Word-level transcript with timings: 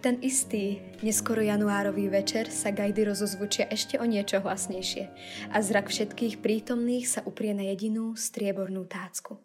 ten 0.00 0.16
istý, 0.24 0.80
neskoro 1.04 1.44
januárový 1.44 2.08
večer 2.08 2.48
sa 2.48 2.72
gajdy 2.72 3.04
rozozvučia 3.04 3.68
ešte 3.68 4.00
o 4.00 4.04
niečo 4.08 4.40
hlasnejšie 4.40 5.04
a 5.52 5.56
zrak 5.60 5.92
všetkých 5.92 6.40
prítomných 6.40 7.04
sa 7.04 7.20
uprie 7.28 7.52
na 7.52 7.68
jedinú 7.68 8.16
striebornú 8.16 8.88
tácku. 8.88 9.36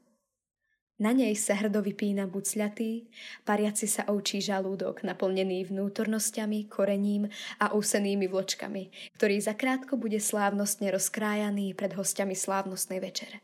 Na 0.95 1.11
nej 1.11 1.35
sa 1.35 1.59
hrdo 1.59 1.83
vypína 1.83 2.23
bucľatý, 2.31 3.11
pariaci 3.43 3.83
sa 3.83 4.07
oučí 4.07 4.39
žalúdok, 4.39 5.03
naplnený 5.03 5.67
vnútornosťami, 5.67 6.71
korením 6.71 7.27
a 7.59 7.75
úsenými 7.75 8.31
vločkami, 8.31 9.11
ktorý 9.19 9.35
zakrátko 9.43 9.99
bude 9.99 10.23
slávnostne 10.23 10.95
rozkrájaný 10.95 11.75
pred 11.75 11.91
hostiami 11.99 12.31
slávnostnej 12.31 13.03
večere. 13.03 13.43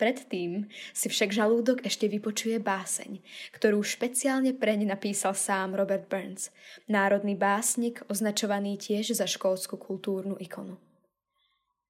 Predtým 0.00 0.64
si 0.96 1.12
však 1.12 1.28
žalúdok 1.28 1.84
ešte 1.84 2.08
vypočuje 2.08 2.56
báseň, 2.56 3.20
ktorú 3.52 3.84
špeciálne 3.84 4.56
preň 4.56 4.88
napísal 4.88 5.36
sám 5.36 5.76
Robert 5.76 6.08
Burns, 6.08 6.48
národný 6.88 7.36
básnik 7.36 8.00
označovaný 8.08 8.80
tiež 8.80 9.12
za 9.12 9.28
školskú 9.28 9.76
kultúrnu 9.76 10.40
ikonu. 10.40 10.89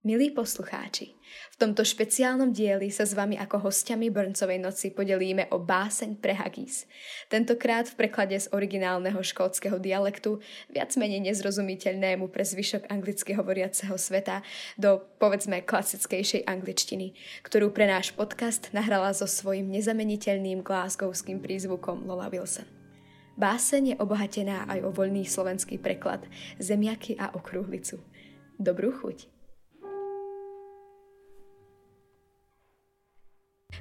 Milí 0.01 0.33
poslucháči, 0.33 1.13
v 1.53 1.57
tomto 1.61 1.85
špeciálnom 1.85 2.57
dieli 2.57 2.89
sa 2.89 3.05
s 3.05 3.13
vami 3.13 3.37
ako 3.37 3.69
hostiami 3.69 4.09
Burnsovej 4.09 4.57
noci 4.57 4.89
podelíme 4.97 5.53
o 5.53 5.61
báseň 5.61 6.17
pre 6.17 6.33
Haggis. 6.33 6.89
Tentokrát 7.29 7.85
v 7.85 8.01
preklade 8.01 8.33
z 8.33 8.49
originálneho 8.49 9.21
škótskeho 9.21 9.77
dialektu, 9.77 10.41
viac 10.73 10.97
menej 10.97 11.21
nezrozumiteľnému 11.29 12.33
pre 12.33 12.49
zvyšok 12.49 12.89
anglicky 12.89 13.37
hovoriaceho 13.37 13.93
sveta, 14.01 14.41
do 14.81 15.05
povedzme 15.21 15.61
klasickejšej 15.69 16.49
angličtiny, 16.49 17.13
ktorú 17.45 17.69
pre 17.69 17.85
náš 17.85 18.17
podcast 18.17 18.73
nahrala 18.73 19.13
so 19.13 19.29
svojím 19.29 19.69
nezameniteľným 19.69 20.65
glasgowským 20.65 21.45
prízvukom 21.45 22.09
Lola 22.09 22.33
Wilson. 22.33 22.65
Báseň 23.37 23.83
je 23.85 23.97
obohatená 24.01 24.65
aj 24.65 24.81
o 24.81 24.97
voľný 24.97 25.29
slovenský 25.29 25.77
preklad, 25.77 26.25
zemiaky 26.57 27.21
a 27.21 27.37
okrúhlicu. 27.37 28.01
Dobrú 28.57 28.97
chuť! 28.97 29.40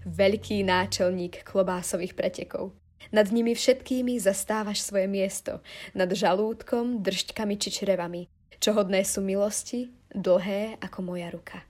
Veľký 0.06 0.64
náčelník 0.66 1.46
klobásových 1.46 2.14
pretekov. 2.18 2.76
Nad 3.10 3.32
nimi 3.32 3.56
všetkými 3.56 4.20
zastávaš 4.20 4.84
svoje 4.84 5.08
miesto, 5.08 5.64
nad 5.96 6.12
žalúdkom, 6.12 7.02
držťkami 7.02 7.56
či 7.58 7.70
črevami, 7.72 8.28
čo 8.60 8.76
hodné 8.76 9.08
sú 9.08 9.24
milosti, 9.24 9.90
dlhé 10.12 10.78
ako 10.84 11.00
moja 11.02 11.32
ruka. 11.32 11.64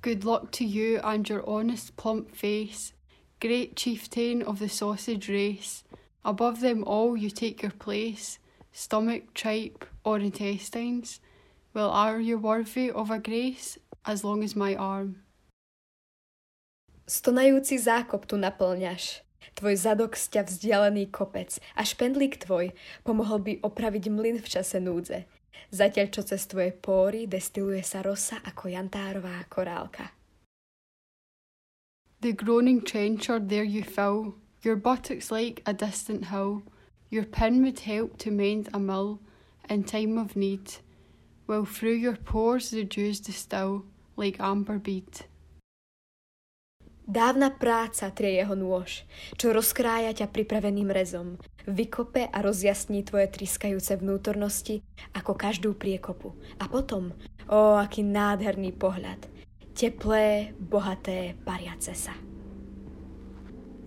Good 0.00 0.24
luck 0.24 0.48
to 0.56 0.64
you 0.64 0.96
and 1.04 1.28
your 1.28 1.44
honest 1.44 1.96
plump 1.96 2.32
face, 2.32 2.96
great 3.40 3.76
chieftain 3.76 4.40
of 4.40 4.56
the 4.56 4.68
sausage 4.68 5.28
race. 5.28 5.84
Above 6.24 6.60
them 6.60 6.84
all 6.84 7.16
you 7.16 7.28
take 7.28 7.60
your 7.60 7.72
place, 7.72 8.38
stomach, 8.72 9.34
tripe, 9.34 9.84
or 10.04 10.18
intestines. 10.18 11.20
Well, 11.74 11.90
are 11.90 12.20
you 12.20 12.38
worthy 12.38 12.90
of 12.90 13.10
a 13.10 13.18
grace 13.18 13.76
as 14.06 14.24
long 14.24 14.42
as 14.42 14.56
my 14.56 14.74
arm? 14.74 15.22
Stonajúci 17.10 17.74
zákop 17.74 18.22
tu 18.22 18.38
naplňaš. 18.38 19.26
Tvoj 19.58 19.74
zadok 19.74 20.14
sťa 20.14 20.46
vzdialený 20.46 21.10
kopec 21.10 21.58
a 21.74 21.82
špendlík 21.82 22.38
tvoj 22.38 22.70
pomohol 23.02 23.42
by 23.42 23.58
opraviť 23.66 24.14
mlyn 24.14 24.38
v 24.38 24.46
čase 24.46 24.78
núdze. 24.78 25.26
Zatiaľ, 25.74 26.06
čo 26.14 26.22
cez 26.22 26.46
tvoje 26.46 26.70
póry 26.70 27.26
destiluje 27.26 27.82
sa 27.82 28.06
rosa 28.06 28.38
ako 28.46 28.70
jantárová 28.70 29.42
korálka. 29.50 30.14
The 32.22 32.30
groaning 32.30 32.86
trencher 32.86 33.42
there 33.42 33.66
you 33.66 33.82
fill, 33.82 34.38
your 34.62 34.78
buttocks 34.78 35.34
like 35.34 35.66
a 35.66 35.74
distant 35.74 36.30
hill, 36.30 36.62
your 37.10 37.26
pin 37.26 37.66
would 37.66 37.90
help 37.90 38.22
to 38.22 38.30
mend 38.30 38.70
a 38.70 38.78
mill 38.78 39.18
in 39.66 39.82
time 39.82 40.14
of 40.14 40.38
need, 40.38 40.78
while 41.50 41.66
through 41.66 41.98
your 41.98 42.14
pores 42.22 42.70
the 42.70 42.86
dews 42.86 43.18
distill 43.18 43.82
like 44.14 44.38
amber 44.38 44.78
bead. 44.78 45.26
Dávna 47.10 47.50
práca 47.50 48.06
trie 48.14 48.38
jeho 48.38 48.54
nôž, 48.54 49.02
čo 49.34 49.50
rozkrája 49.50 50.14
ťa 50.14 50.30
pripraveným 50.30 50.94
rezom, 50.94 51.42
vykope 51.66 52.30
a 52.30 52.38
rozjasní 52.38 53.02
tvoje 53.02 53.26
triskajúce 53.34 53.98
vnútornosti 53.98 54.86
ako 55.18 55.34
každú 55.34 55.74
priekopu. 55.74 56.38
A 56.62 56.70
potom, 56.70 57.10
o, 57.50 57.74
aký 57.74 58.06
nádherný 58.06 58.70
pohľad, 58.78 59.26
teplé, 59.74 60.54
bohaté, 60.54 61.34
pariace 61.42 61.98
sa. 61.98 62.14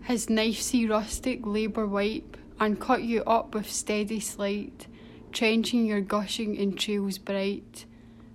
His 0.03 0.27
knife 0.27 0.59
see 0.59 0.83
rustic 0.83 1.47
labour 1.47 1.87
wipe 1.87 2.35
and 2.59 2.75
cut 2.75 3.07
you 3.07 3.23
up 3.23 3.55
with 3.55 3.71
steady 3.71 4.19
sleight, 4.19 4.91
trenching 5.31 5.87
your 5.87 6.03
gushing 6.03 6.59
in 6.59 6.75
trails 6.75 7.23
bright, 7.23 7.87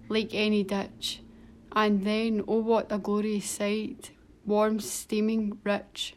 like 0.09 0.33
any 0.33 0.65
ditch. 0.65 1.21
And 1.77 2.09
then, 2.09 2.41
oh 2.49 2.65
what 2.65 2.89
a 2.89 2.97
glorious 2.97 3.45
sight, 3.45 4.17
warm, 4.49 4.81
steaming, 4.81 5.61
rich. 5.63 6.17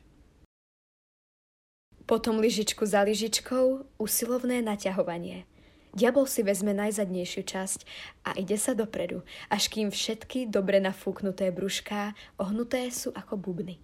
Potom 2.08 2.40
lyžičku 2.40 2.88
za 2.88 3.04
lyžičkou 3.04 4.00
usilovné 4.00 4.64
naťahovanie. 4.64 5.44
Diabol 5.92 6.24
si 6.24 6.40
vezme 6.40 6.72
najzadnejšiu 6.72 7.44
časť 7.44 7.80
a 8.24 8.40
ide 8.40 8.56
sa 8.56 8.72
dopredu, 8.72 9.28
až 9.52 9.68
kým 9.68 9.92
všetky 9.92 10.48
dobre 10.48 10.80
nafúknuté 10.80 11.52
brúšká 11.52 12.16
ohnuté 12.40 12.88
sú 12.88 13.12
ako 13.12 13.36
bubny. 13.36 13.84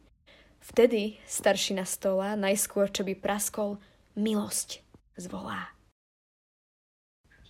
Vtedy 0.64 1.20
staršina 1.28 1.84
stola 1.84 2.40
najskôr, 2.40 2.88
čo 2.88 3.04
by 3.04 3.12
praskol, 3.20 3.84
milosť 4.16 4.80
zvolá. 5.20 5.76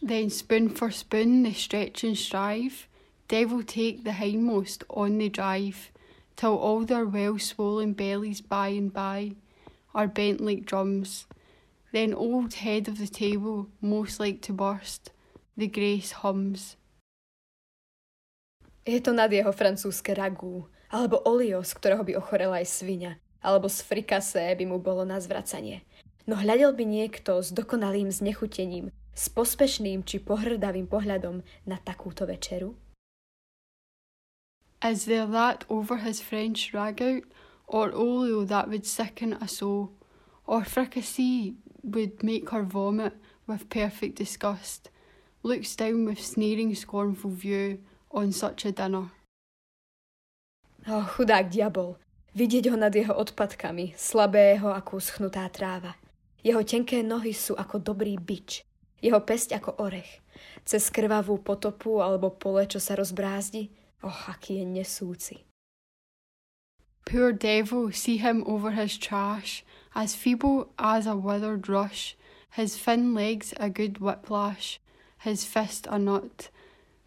Then 0.01 0.29
spoon 0.29 0.69
for 0.69 0.89
spoon 0.89 1.41
they 1.41 1.53
stretch 1.53 2.01
and 2.05 2.17
strive, 2.17 2.89
devil 3.29 3.61
take 3.61 4.05
the 4.05 4.13
hindmost 4.13 4.85
on 4.89 5.17
the 5.17 5.29
drive, 5.29 5.93
till 6.37 6.55
all 6.55 6.85
their 6.85 7.03
well 7.03 7.41
swollen 7.41 7.97
bellies 7.97 8.39
by 8.39 8.69
and 8.69 8.93
by 8.93 9.35
are 9.97 10.07
bent 10.07 10.39
like 10.39 10.69
drums. 10.69 11.25
Then 11.91 12.13
old 12.13 12.61
head 12.61 12.87
of 12.87 13.01
the 13.01 13.09
table, 13.09 13.67
most 13.81 14.21
like 14.21 14.45
to 14.45 14.53
burst, 14.53 15.09
the 15.57 15.65
grace 15.65 16.21
hums. 16.21 16.77
Je 18.85 19.01
to 19.03 19.11
nad 19.11 19.33
jeho 19.33 19.51
francúzske 19.51 20.15
ragú, 20.15 20.63
alebo 20.87 21.19
olio, 21.27 21.59
z 21.59 21.75
ktorého 21.75 22.07
by 22.07 22.13
ochorela 22.15 22.63
aj 22.63 22.71
svinia, 22.71 23.19
alebo 23.43 23.67
z 23.67 23.83
frikase 23.83 24.55
by 24.55 24.63
mu 24.63 24.79
bolo 24.79 25.03
na 25.03 25.19
zvracanie. 25.19 25.83
No 26.23 26.39
hľadel 26.39 26.71
by 26.71 26.85
niekto 26.87 27.43
s 27.43 27.51
dokonalým 27.51 28.11
znechutením, 28.11 28.93
s 29.11 29.27
pospešným 29.27 30.07
či 30.07 30.23
pohrdavým 30.23 30.87
pohľadom 30.87 31.43
na 31.67 31.77
takúto 31.83 32.23
večeru? 32.23 32.75
Is 34.83 35.05
there 35.05 35.25
that 35.25 35.65
over 35.69 35.97
his 35.97 36.21
French 36.21 36.71
ragout, 36.71 37.23
or 37.65 37.91
olio 37.91 38.45
that 38.45 38.69
would 38.69 38.85
sicken 38.85 39.33
a 39.41 39.47
soul, 39.47 39.91
or 40.45 40.63
fricassee 40.63 41.55
would 41.83 42.21
make 42.21 42.49
her 42.49 42.63
vomit 42.63 43.13
with 43.47 43.69
perfect 43.69 44.17
disgust, 44.17 44.89
looks 45.41 45.75
down 45.75 46.05
with 46.05 46.23
sneering 46.23 46.75
scornful 46.75 47.31
view 47.31 47.79
on 48.11 48.31
such 48.31 48.65
a 48.65 48.71
dinner. 48.71 49.09
Oh, 50.87 51.03
chudák 51.03 51.51
diabol, 51.51 51.99
vidieť 52.37 52.71
ho 52.71 52.75
nad 52.79 52.93
jeho 52.95 53.11
odpadkami, 53.11 53.97
slabého 53.97 54.71
ako 54.71 55.01
uschnutá 55.03 55.49
tráva. 55.51 55.99
Jeho 56.45 56.63
tenké 56.63 57.03
nohy 57.03 57.33
sú 57.33 57.57
ako 57.57 57.81
dobrý 57.81 58.15
bič, 58.15 58.63
jeho 59.01 59.19
pesť 59.19 59.59
ako 59.59 59.83
orech. 59.83 60.21
Cez 60.63 60.87
krvavú 60.93 61.41
potopu 61.41 61.99
alebo 61.99 62.31
pole, 62.31 62.63
čo 62.69 62.79
sa 62.79 62.95
rozbrázdi, 62.95 63.73
Oh, 64.03 64.25
aký 64.29 64.61
je 64.61 64.65
nesúci. 64.65 65.37
Poor 67.07 67.31
devil, 67.31 67.91
see 67.91 68.17
him 68.17 68.43
over 68.45 68.71
his 68.71 68.97
trash, 68.97 69.63
as 69.95 70.13
feeble 70.13 70.69
as 70.77 71.07
a 71.07 71.15
withered 71.15 71.69
rush, 71.69 72.17
his 72.51 72.75
thin 72.75 73.13
legs 73.13 73.53
a 73.57 73.69
good 73.69 73.99
whiplash, 73.99 74.79
his 75.19 75.45
fist 75.45 75.87
a 75.89 75.97
nut, 75.97 76.49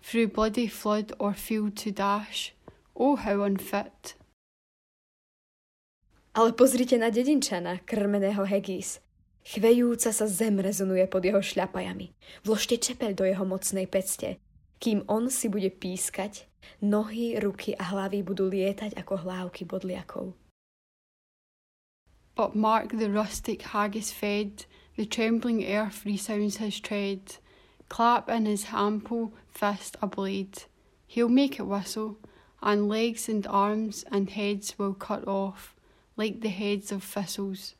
through 0.02 0.28
bloody 0.28 0.66
flood 0.66 1.12
or 1.18 1.34
field 1.34 1.76
to 1.76 1.92
dash. 1.92 2.54
Oh, 2.96 3.16
how 3.16 3.42
unfit. 3.42 4.14
Ale 6.34 6.52
pozrite 6.52 6.96
na 6.98 7.10
dedinčana, 7.10 7.82
krmeného 7.84 8.46
Hegis. 8.46 9.02
Chvejúca 9.44 10.12
sa 10.12 10.26
zem 10.30 10.60
rezonuje 10.60 11.04
pod 11.10 11.24
jeho 11.24 11.42
šľapajami. 11.42 12.12
Vložte 12.44 12.78
čepel 12.78 13.16
do 13.16 13.24
jeho 13.26 13.42
mocnej 13.44 13.88
pecte, 13.88 14.38
kým 14.80 15.04
on 15.06 15.28
si 15.28 15.46
bude 15.52 15.68
pískať 15.70 16.50
Nohy, 16.80 17.36
ruky 17.36 17.76
a 17.76 17.92
hlavy 17.92 18.24
budú 18.24 18.48
lietať 18.48 18.96
ako 18.96 19.28
hlávky 19.28 19.68
bodliakov. 19.68 20.32
But 22.32 22.56
mark 22.56 22.96
the 22.96 23.12
rustic 23.12 23.76
haggis 23.76 24.12
fed, 24.12 24.64
the 24.96 25.04
trembling 25.04 25.60
earth 25.64 26.08
resounds 26.08 26.56
his 26.56 26.80
tread. 26.80 27.36
Clap 27.92 28.30
in 28.30 28.46
his 28.46 28.72
ample 28.72 29.36
fist 29.52 29.96
a 30.00 30.06
blade, 30.06 30.64
he'll 31.06 31.28
make 31.28 31.58
it 31.58 31.66
whistle, 31.66 32.16
and 32.62 32.88
legs 32.88 33.28
and 33.28 33.46
arms 33.46 34.04
and 34.10 34.30
heads 34.30 34.78
will 34.78 34.94
cut 34.94 35.26
off, 35.26 35.74
like 36.16 36.40
the 36.40 36.48
heads 36.48 36.92
of 36.92 37.02
thistles. 37.02 37.74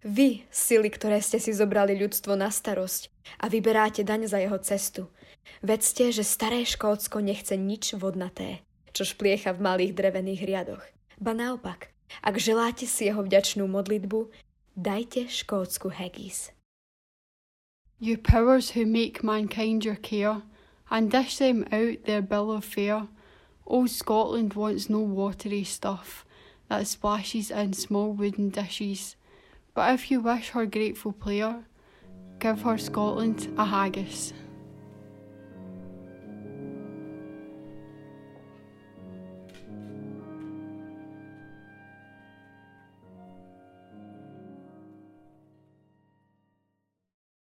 Vy, 0.00 0.48
sily, 0.48 0.88
ktoré 0.88 1.20
ste 1.20 1.36
si 1.36 1.52
zobrali 1.52 1.92
ľudstvo 1.92 2.32
na 2.32 2.48
starosť 2.48 3.12
a 3.36 3.52
vyberáte 3.52 4.00
daň 4.00 4.32
za 4.32 4.40
jeho 4.40 4.56
cestu, 4.64 5.12
vedzte, 5.60 6.08
že 6.08 6.24
staré 6.24 6.64
Škótsko 6.64 7.20
nechce 7.20 7.52
nič 7.60 7.92
vodnaté, 8.00 8.64
čo 8.96 9.04
špliecha 9.04 9.52
v 9.52 9.60
malých 9.60 9.92
drevených 9.92 10.42
riadoch. 10.48 10.84
Ba 11.20 11.36
naopak, 11.36 11.92
ak 12.24 12.40
želáte 12.40 12.88
si 12.88 13.12
jeho 13.12 13.20
vďačnú 13.20 13.68
modlitbu, 13.68 14.32
dajte 14.72 15.28
Škótsku 15.28 15.92
haggis. 15.92 16.48
You 18.00 18.16
powers 18.16 18.72
who 18.72 18.88
make 18.88 19.20
mankind 19.20 19.84
your 19.84 20.00
care, 20.00 20.40
and 20.88 21.12
dish 21.12 21.36
them 21.36 21.68
out 21.68 22.08
their 22.08 22.24
bill 22.24 22.48
of 22.48 22.64
fare, 22.64 23.04
old 23.68 23.92
Scotland 23.92 24.56
wants 24.56 24.88
no 24.88 25.04
watery 25.04 25.60
stuff 25.60 26.24
that 26.72 26.88
splashes 26.88 27.52
in 27.52 27.76
small 27.76 28.16
wooden 28.16 28.48
dishes. 28.48 29.19
But 29.74 29.94
if 29.94 30.10
you 30.10 30.20
wish 30.20 30.50
her 30.50 30.66
grateful 30.66 31.12
player, 31.12 31.64
give 32.38 32.62
her 32.62 32.78
Scotland 32.78 33.52
a 33.56 33.64
haggis. 33.64 34.32